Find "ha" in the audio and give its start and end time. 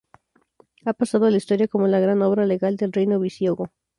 0.85-0.93